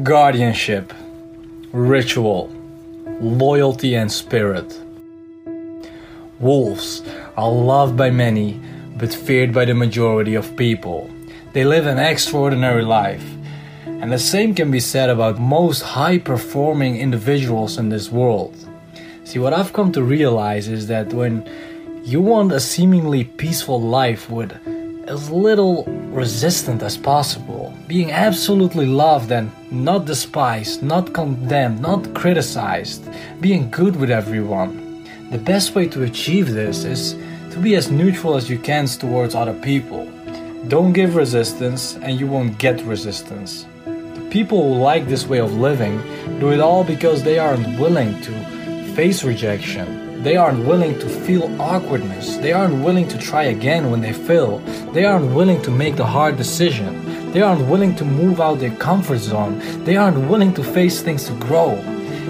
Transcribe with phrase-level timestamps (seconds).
[0.00, 0.94] guardianship,
[1.72, 2.50] ritual,
[3.20, 4.80] loyalty, and spirit.
[6.40, 7.02] Wolves
[7.36, 8.58] are loved by many
[8.96, 11.10] but feared by the majority of people.
[11.52, 13.24] They live an extraordinary life.
[13.84, 18.56] And the same can be said about most high performing individuals in this world.
[19.24, 21.46] See, what I've come to realize is that when
[22.02, 24.52] you want a seemingly peaceful life with
[25.06, 27.61] as little resistance as possible,
[27.92, 33.06] being absolutely loved and not despised, not condemned, not criticized,
[33.38, 35.04] being good with everyone.
[35.30, 37.12] The best way to achieve this is
[37.50, 40.10] to be as neutral as you can towards other people.
[40.68, 43.66] Don't give resistance and you won't get resistance.
[43.84, 46.00] The people who like this way of living
[46.40, 48.32] do it all because they aren't willing to
[48.94, 52.36] face rejection they aren't willing to feel awkwardness.
[52.36, 54.58] They aren't willing to try again when they fail.
[54.92, 57.11] They aren't willing to make the hard decision.
[57.32, 59.58] They aren't willing to move out their comfort zone.
[59.84, 61.70] They aren't willing to face things to grow.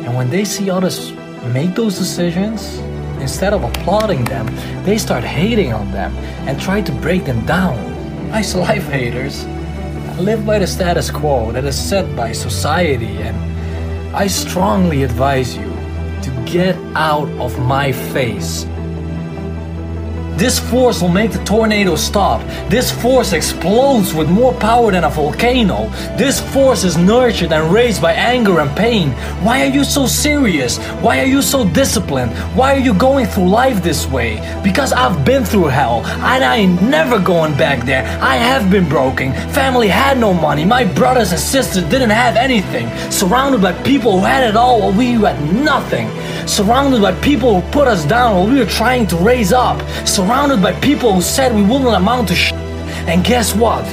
[0.04, 1.12] And when they see others
[1.52, 2.78] make those decisions,
[3.20, 4.46] instead of applauding them,
[4.84, 6.14] they start hating on them
[6.46, 7.90] and try to break them down.
[8.32, 9.44] Nice life, haters.
[9.44, 13.36] I live by the status quo that is set by society, and
[14.16, 15.68] I strongly advise you
[16.22, 18.64] to get out of my face.
[20.36, 22.40] This force will make the tornado stop.
[22.68, 25.88] This force explodes with more power than a volcano.
[26.16, 29.10] This force is nurtured and raised by anger and pain.
[29.44, 30.78] Why are you so serious?
[31.00, 32.32] Why are you so disciplined?
[32.56, 34.40] Why are you going through life this way?
[34.64, 38.02] Because I've been through hell and I ain't never going back there.
[38.20, 39.32] I have been broken.
[39.52, 40.64] Family had no money.
[40.64, 42.88] My brothers and sisters didn't have anything.
[43.10, 46.08] Surrounded by people who had it all while we had nothing.
[46.46, 50.60] Surrounded by people who put us down while we were trying to raise up surrounded
[50.60, 52.52] by people who said we wouldn't amount to sh.
[53.06, 53.84] And guess what?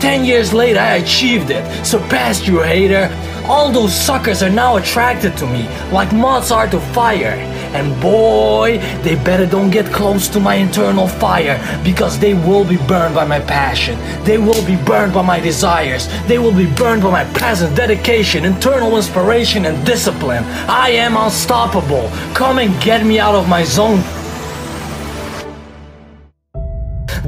[0.00, 1.64] Ten years later, I achieved it.
[1.84, 3.08] Surpassed you, hater.
[3.46, 7.36] All those suckers are now attracted to me, like moths are to fire.
[7.72, 12.76] And boy, they better don't get close to my internal fire, because they will be
[12.88, 13.98] burned by my passion.
[14.24, 16.08] They will be burned by my desires.
[16.26, 20.44] They will be burned by my presence, dedication, internal inspiration, and discipline.
[20.68, 22.10] I am unstoppable.
[22.34, 24.02] Come and get me out of my zone.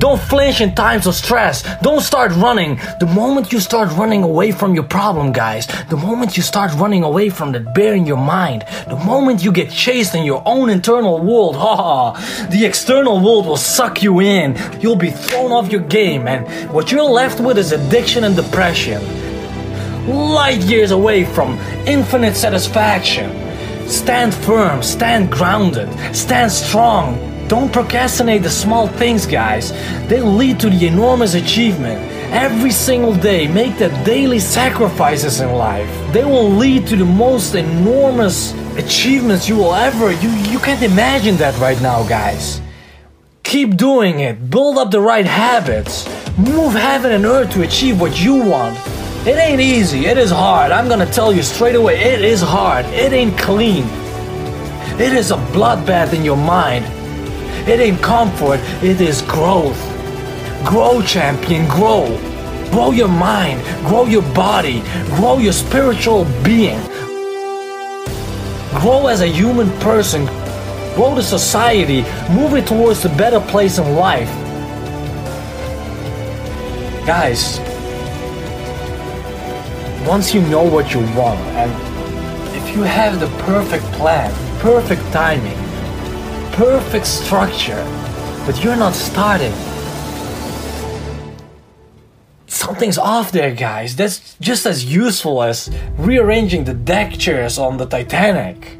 [0.03, 1.63] Don't flinch in times of stress.
[1.81, 2.81] Don't start running.
[2.99, 7.05] The moment you start running away from your problem, guys, the moment you start running
[7.05, 10.71] away from that bear in your mind, the moment you get chased in your own
[10.71, 12.15] internal world, ha,
[12.51, 14.59] the external world will suck you in.
[14.81, 19.01] You'll be thrown off your game, and what you're left with is addiction and depression.
[20.09, 23.31] Light years away from infinite satisfaction.
[23.89, 29.73] Stand firm, stand grounded, stand strong, don't procrastinate the small things, guys.
[30.09, 32.01] They lead to the enormous achievement.
[32.33, 35.91] Every single day, make the daily sacrifices in life.
[36.15, 40.13] They will lead to the most enormous achievements you will ever.
[40.13, 42.63] You, you can't imagine that right now, guys.
[43.43, 44.49] Keep doing it.
[44.49, 46.09] Build up the right habits.
[46.39, 48.79] Move heaven and earth to achieve what you want.
[49.27, 50.07] It ain't easy.
[50.07, 50.73] It is hard.
[50.73, 52.01] I'm gonna tell you straight away.
[52.01, 52.87] It is hard.
[52.87, 53.85] It ain't clean.
[54.99, 57.02] It is a bloodbath in your mind.
[57.67, 59.81] It ain't comfort, it is growth.
[60.65, 62.07] Grow, champion, grow.
[62.71, 64.81] Grow your mind, grow your body,
[65.17, 66.81] grow your spiritual being.
[68.81, 70.25] Grow as a human person,
[70.95, 72.03] grow the society,
[72.33, 74.31] move it towards a better place in life.
[77.07, 77.59] Guys,
[80.07, 81.71] once you know what you want, and
[82.57, 85.62] if you have the perfect plan, perfect timing,
[86.53, 87.83] perfect structure,
[88.47, 89.53] but you're not starting.
[92.47, 93.97] Something's off there, guys.
[93.97, 98.79] That's just as useful as rearranging the deck chairs on the Titanic.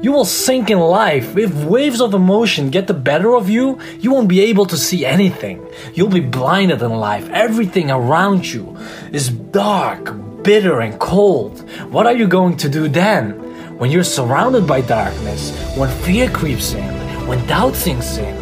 [0.00, 1.36] You will sink in life.
[1.36, 5.06] If waves of emotion get the better of you, you won't be able to see
[5.06, 5.66] anything.
[5.94, 7.28] You'll be blinded in life.
[7.30, 8.76] Everything around you
[9.12, 11.58] is dark, bitter, and cold.
[11.90, 13.40] What are you going to do then?
[13.78, 18.36] When you're surrounded by darkness, when fear creeps in, when doubt sinks in,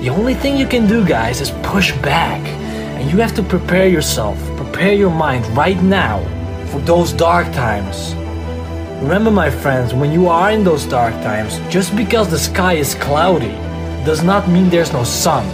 [0.00, 2.40] the only thing you can do, guys, is push back.
[2.98, 6.22] And you have to prepare yourself, prepare your mind right now
[6.68, 8.14] for those dark times.
[9.02, 12.94] Remember, my friends, when you are in those dark times, just because the sky is
[12.94, 13.54] cloudy
[14.04, 15.44] does not mean there's no sun.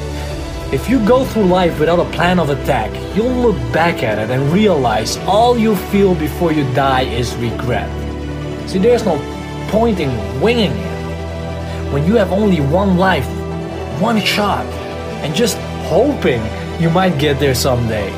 [0.72, 4.30] If you go through life without a plan of attack, you'll look back at it
[4.30, 7.88] and realize all you feel before you die is regret.
[8.68, 9.16] See, there's no
[9.70, 10.95] point in winging it
[11.92, 13.26] when you have only one life,
[14.00, 14.66] one shot,
[15.22, 15.56] and just
[15.88, 16.42] hoping
[16.80, 18.10] you might get there someday.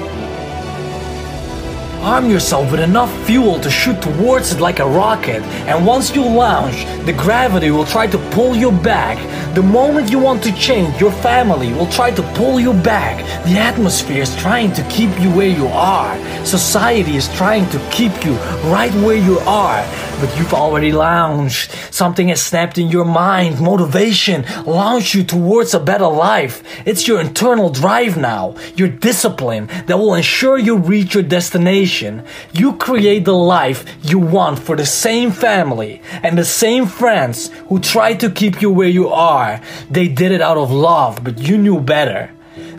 [2.02, 6.24] Arm yourself with enough fuel to shoot towards it like a rocket, and once you
[6.24, 9.18] launch, the gravity will try to pull you back.
[9.58, 13.16] The moment you want to change, your family will try to pull you back.
[13.44, 16.16] The atmosphere is trying to keep you where you are.
[16.46, 18.34] Society is trying to keep you
[18.70, 19.84] right where you are.
[20.20, 21.72] But you've already launched.
[21.92, 23.60] Something has snapped in your mind.
[23.60, 26.62] Motivation launched you towards a better life.
[26.86, 32.24] It's your internal drive now, your discipline that will ensure you reach your destination.
[32.52, 37.78] You create the life you want for the same family and the same friends who
[37.78, 39.47] try to keep you where you are.
[39.90, 42.30] They did it out of love, but you knew better.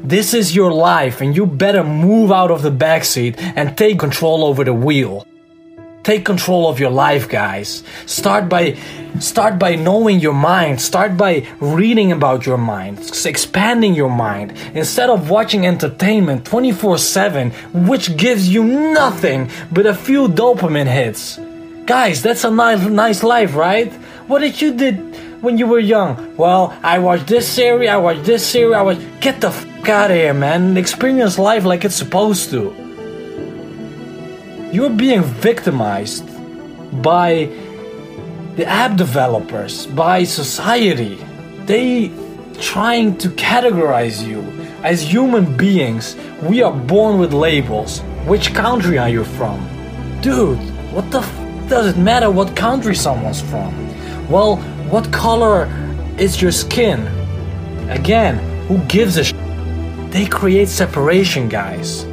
[0.04, 4.44] This is your life, and you better move out of the backseat and take control
[4.50, 5.26] over the wheel.
[6.04, 7.84] Take control of your life, guys.
[8.06, 8.64] Start by
[9.20, 10.80] start by knowing your mind.
[10.82, 17.52] Start by reading about your mind, expanding your mind instead of watching entertainment 24/7
[17.90, 21.38] which gives you nothing but a few dopamine hits.
[21.86, 23.92] Guys, that's a nice nice life, right?
[24.28, 24.96] What did you did
[25.42, 26.36] when you were young?
[26.36, 30.12] Well, I watched this series, I watched this series, I watched get the f out
[30.12, 30.78] of here, man.
[30.78, 32.76] Experience life like it's supposed to.
[34.72, 36.26] You're being victimized
[37.02, 37.50] by
[38.56, 41.16] the app developers, by society.
[41.66, 42.12] They
[42.60, 44.42] trying to categorize you
[44.84, 46.16] as human beings.
[46.44, 48.02] We are born with labels.
[48.28, 49.58] Which country are you from?
[50.22, 50.60] Dude,
[50.94, 53.74] what the f- does it matter what country someone's from?
[54.30, 54.58] Well,
[54.90, 55.70] what color
[56.18, 57.06] is your skin?
[57.90, 58.38] Again,
[58.68, 59.34] who gives a sh-
[60.10, 62.06] They create separation, guys.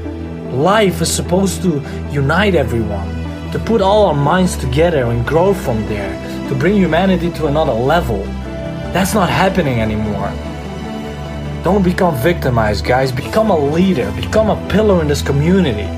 [0.52, 1.80] Life is supposed to
[2.12, 3.08] unite everyone,
[3.52, 6.12] to put all our minds together and grow from there,
[6.50, 8.22] to bring humanity to another level.
[8.92, 10.30] That's not happening anymore.
[11.64, 13.10] Don't become victimized, guys.
[13.10, 15.88] Become a leader, become a pillar in this community.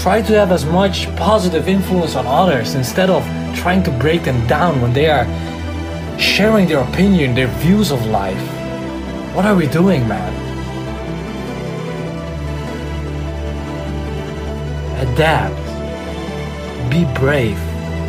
[0.00, 3.24] Try to have as much positive influence on others instead of
[3.56, 5.26] trying to break them down when they are
[6.18, 8.42] sharing their opinion, their views of life.
[9.34, 10.48] What are we doing, man?
[14.98, 15.54] adapt,
[16.90, 17.58] be brave,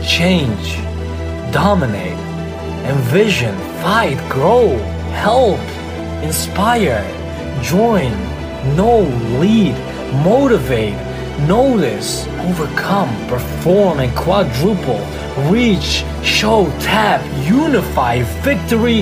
[0.04, 0.76] change,
[1.52, 2.18] dominate,
[2.86, 4.78] envision, fight, grow,
[5.14, 5.60] help,
[6.24, 7.04] inspire,
[7.62, 8.12] join,
[8.76, 9.02] know,
[9.40, 9.76] lead,
[10.24, 10.98] motivate,
[11.48, 15.02] notice, overcome, perform, and quadruple,
[15.52, 19.02] reach, show, tap, unify, victory,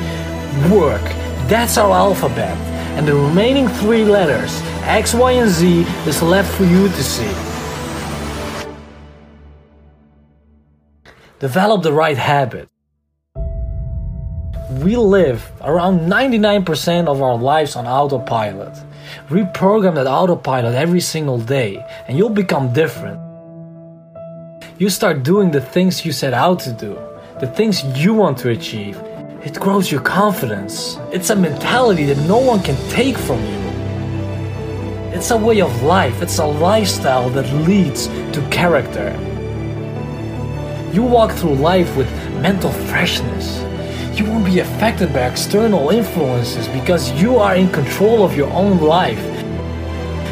[0.72, 1.02] work.
[1.48, 2.58] That's our alphabet.
[2.98, 7.32] And the remaining three letters, X, Y, and Z, is left for you to see.
[11.40, 12.68] Develop the right habit.
[14.82, 18.74] We live around 99% of our lives on autopilot.
[19.30, 23.27] Reprogram that autopilot every single day, and you'll become different.
[24.80, 27.00] You start doing the things you set out to do,
[27.40, 28.96] the things you want to achieve.
[29.44, 31.00] It grows your confidence.
[31.12, 33.60] It's a mentality that no one can take from you.
[35.16, 39.10] It's a way of life, it's a lifestyle that leads to character.
[40.94, 42.12] You walk through life with
[42.44, 43.58] mental freshness.
[44.16, 48.78] You won't be affected by external influences because you are in control of your own
[48.80, 49.37] life.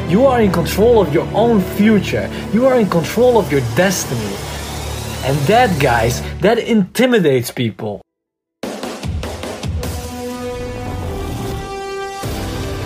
[0.08, 2.30] You are in control of your own future.
[2.54, 4.36] You are in control of your destiny.
[5.26, 8.02] And that, guys, that intimidates people.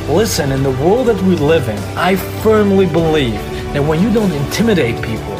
[0.08, 3.34] Listen, in the world that we live in, I firmly believe
[3.74, 5.36] that when you don't intimidate people,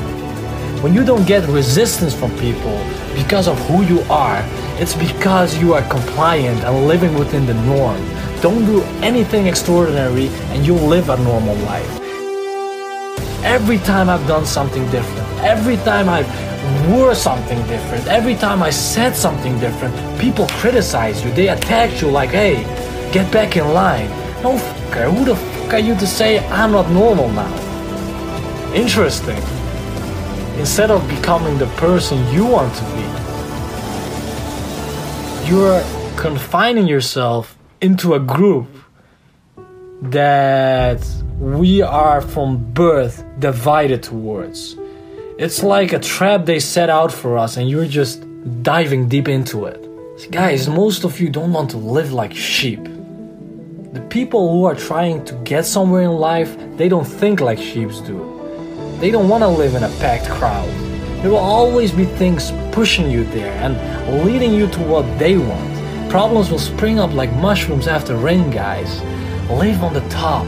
[0.84, 2.78] when you don't get resistance from people
[3.16, 4.44] because of who you are,
[4.82, 7.98] it's because you are compliant and living within the norm.
[8.42, 12.00] Don't do anything extraordinary and you'll live a normal life.
[13.44, 16.28] Every time I've done something different, every time I've
[16.88, 21.32] wore something different, every time I said something different, people criticize you.
[21.32, 22.64] They attack you like, hey,
[23.12, 24.10] get back in line.
[24.42, 27.54] No fucker, who the fuck are you to say I'm not normal now?
[28.74, 29.44] Interesting
[30.58, 33.06] instead of becoming the person you want to be.
[35.50, 35.84] You're
[36.16, 38.68] confining yourself into a group
[40.02, 41.06] that
[41.40, 44.76] we are from birth divided towards.
[45.38, 48.24] It's like a trap they set out for us, and you're just
[48.62, 49.86] diving deep into it.
[50.32, 52.84] Guys, most of you don't want to live like sheep.
[53.94, 57.90] The people who are trying to get somewhere in life, they don't think like sheep
[58.06, 58.98] do.
[59.00, 60.68] They don't want to live in a packed crowd.
[61.22, 65.79] There will always be things pushing you there and leading you to what they want.
[66.10, 69.00] Problems will spring up like mushrooms after rain, guys.
[69.48, 70.48] Live on the top.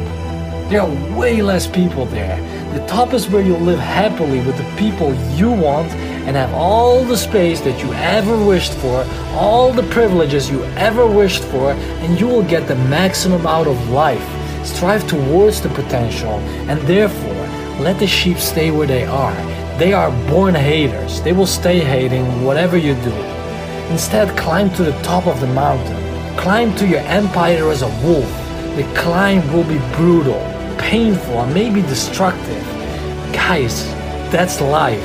[0.72, 2.36] There are way less people there.
[2.74, 5.92] The top is where you'll live happily with the people you want
[6.26, 11.06] and have all the space that you ever wished for, all the privileges you ever
[11.06, 14.28] wished for, and you will get the maximum out of life.
[14.66, 16.40] Strive towards the potential,
[16.70, 17.46] and therefore,
[17.84, 19.36] let the sheep stay where they are.
[19.78, 21.22] They are born haters.
[21.22, 23.41] They will stay hating whatever you do.
[23.92, 26.00] Instead, climb to the top of the mountain.
[26.38, 28.26] Climb to your empire as a wolf.
[28.78, 30.40] The climb will be brutal,
[30.78, 32.64] painful, and maybe destructive.
[33.34, 33.86] Guys,
[34.32, 35.04] that's life.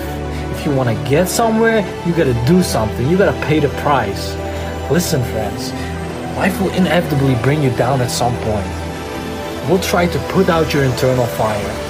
[0.54, 3.08] If you want to get somewhere, you gotta do something.
[3.10, 4.36] You gotta pay the price.
[4.88, 5.72] Listen, friends,
[6.36, 9.68] life will inevitably bring you down at some point.
[9.68, 11.85] We'll try to put out your internal fire.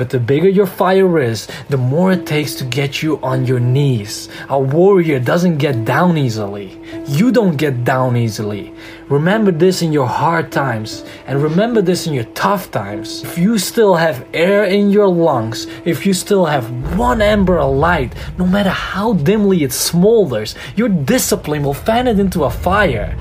[0.00, 3.60] But the bigger your fire is, the more it takes to get you on your
[3.60, 4.30] knees.
[4.48, 6.80] A warrior doesn't get down easily.
[7.06, 8.72] You don't get down easily.
[9.10, 13.22] Remember this in your hard times and remember this in your tough times.
[13.24, 16.64] If you still have air in your lungs, if you still have
[16.96, 22.18] one ember of light, no matter how dimly it smolders, your discipline will fan it
[22.18, 23.14] into a fire.